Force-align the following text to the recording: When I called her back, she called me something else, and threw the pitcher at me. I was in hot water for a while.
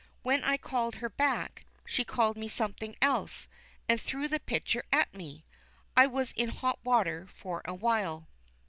When 0.23 0.43
I 0.43 0.57
called 0.57 0.95
her 0.95 1.09
back, 1.09 1.63
she 1.85 2.03
called 2.03 2.35
me 2.35 2.47
something 2.47 2.95
else, 3.03 3.47
and 3.87 4.01
threw 4.01 4.27
the 4.27 4.39
pitcher 4.39 4.83
at 4.91 5.13
me. 5.13 5.45
I 5.95 6.07
was 6.07 6.31
in 6.31 6.49
hot 6.49 6.79
water 6.83 7.27
for 7.31 7.61
a 7.65 7.75
while. 7.75 8.27